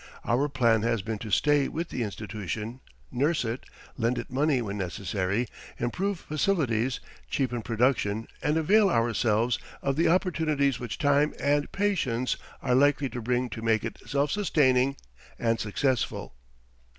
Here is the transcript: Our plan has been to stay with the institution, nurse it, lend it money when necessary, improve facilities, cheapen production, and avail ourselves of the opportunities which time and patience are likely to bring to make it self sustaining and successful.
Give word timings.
Our 0.25 0.49
plan 0.49 0.81
has 0.81 1.03
been 1.03 1.19
to 1.19 1.29
stay 1.29 1.67
with 1.67 1.89
the 1.89 2.01
institution, 2.01 2.79
nurse 3.11 3.45
it, 3.45 3.65
lend 3.99 4.17
it 4.17 4.31
money 4.31 4.59
when 4.59 4.75
necessary, 4.75 5.45
improve 5.77 6.21
facilities, 6.21 6.99
cheapen 7.29 7.61
production, 7.61 8.27
and 8.41 8.57
avail 8.57 8.89
ourselves 8.89 9.59
of 9.83 9.97
the 9.97 10.07
opportunities 10.07 10.79
which 10.79 10.97
time 10.97 11.35
and 11.39 11.71
patience 11.71 12.35
are 12.63 12.73
likely 12.73 13.09
to 13.09 13.21
bring 13.21 13.47
to 13.51 13.61
make 13.61 13.85
it 13.85 13.99
self 14.09 14.31
sustaining 14.31 14.95
and 15.37 15.59
successful. 15.59 16.33